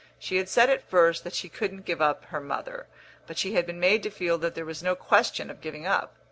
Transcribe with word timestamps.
She 0.17 0.37
had 0.37 0.49
said 0.49 0.71
at 0.71 0.81
first 0.89 1.23
that 1.23 1.35
she 1.35 1.47
couldn't 1.47 1.85
give 1.85 2.01
up 2.01 2.25
her 2.25 2.39
mother, 2.41 2.87
but 3.27 3.37
she 3.37 3.53
had 3.53 3.67
been 3.67 3.79
made 3.79 4.01
to 4.01 4.09
feel 4.09 4.39
that 4.39 4.55
there 4.55 4.65
was 4.65 4.81
no 4.81 4.95
question 4.95 5.51
of 5.51 5.61
giving 5.61 5.85
up. 5.85 6.15